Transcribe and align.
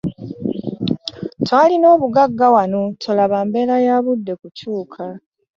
Twalina 1.45 1.87
obugagga 1.95 2.45
wano 2.55 2.81
tolaba 3.01 3.37
mbeera 3.47 3.75
ya 3.85 3.95
budde 4.03 4.33
kukyuka. 4.41 5.03